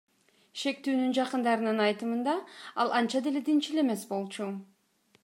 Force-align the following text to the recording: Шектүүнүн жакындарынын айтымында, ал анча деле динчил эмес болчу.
Шектүүнүн 0.61 1.11
жакындарынын 1.17 1.83
айтымында, 1.87 2.35
ал 2.85 2.97
анча 3.01 3.21
деле 3.29 3.45
динчил 3.51 3.83
эмес 3.85 4.07
болчу. 4.15 4.53